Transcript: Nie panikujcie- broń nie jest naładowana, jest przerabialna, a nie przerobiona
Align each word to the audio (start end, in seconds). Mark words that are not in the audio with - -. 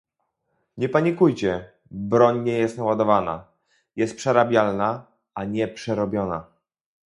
Nie 0.77 0.89
panikujcie- 0.89 1.71
broń 1.91 2.41
nie 2.43 2.57
jest 2.57 2.77
naładowana, 2.77 3.47
jest 3.95 4.15
przerabialna, 4.15 5.07
a 5.33 5.45
nie 5.45 5.67
przerobiona 5.67 6.47